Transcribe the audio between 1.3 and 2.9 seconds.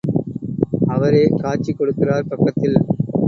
காட்சி கொடுக்கிறார் பக்கத்தில்.